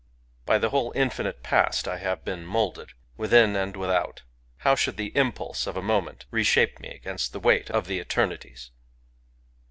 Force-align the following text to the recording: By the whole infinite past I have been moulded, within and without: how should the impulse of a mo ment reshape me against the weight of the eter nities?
By 0.47 0.57
the 0.57 0.69
whole 0.71 0.91
infinite 0.95 1.43
past 1.43 1.87
I 1.87 1.99
have 1.99 2.25
been 2.25 2.43
moulded, 2.43 2.93
within 3.17 3.55
and 3.55 3.77
without: 3.77 4.23
how 4.65 4.73
should 4.73 4.97
the 4.97 5.15
impulse 5.15 5.67
of 5.67 5.77
a 5.77 5.81
mo 5.83 6.01
ment 6.01 6.25
reshape 6.31 6.79
me 6.79 6.89
against 6.89 7.33
the 7.33 7.39
weight 7.39 7.69
of 7.69 7.85
the 7.85 7.99
eter 8.03 8.27
nities? 8.27 8.71